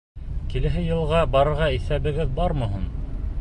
—Киләһе 0.53 0.81
йылға 0.85 1.19
барырға 1.35 1.67
иҫәбегеҙ 1.77 2.33
бармы 2.41 2.71
һуң? 2.73 2.89